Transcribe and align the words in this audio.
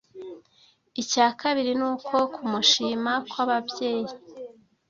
Icya 1.01 1.27
kabiri 1.41 1.71
ni 1.79 1.85
uko 1.91 2.15
kumushima 2.33 3.11
kw’ababyeyi 3.29 4.13